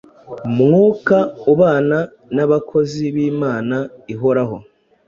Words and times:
Mwuka 0.57 1.17
ubana 1.51 1.99
n’abakozi 2.35 3.03
b’Imana 3.13 3.77
ihoraho 4.13 4.57